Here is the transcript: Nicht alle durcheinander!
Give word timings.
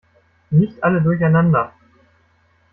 Nicht 0.49 0.83
alle 0.83 0.99
durcheinander! 1.03 1.73